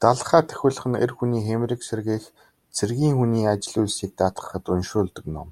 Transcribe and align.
Далха 0.00 0.38
тахиулах 0.48 0.84
нь 0.90 1.00
эр 1.04 1.12
хүний 1.16 1.42
хийморийг 1.46 1.80
сэргээх, 1.84 2.24
цэргийн 2.76 3.14
хүний 3.18 3.44
ажил 3.52 3.76
үйлсийг 3.80 4.12
даатгахад 4.18 4.64
уншуулдаг 4.72 5.24
ном. 5.34 5.48